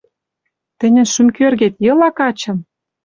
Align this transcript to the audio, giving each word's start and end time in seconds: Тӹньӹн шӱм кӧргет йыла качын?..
Тӹньӹн 0.79 1.07
шӱм 1.13 1.27
кӧргет 1.37 1.73
йыла 1.85 2.09
качын?.. 2.17 2.57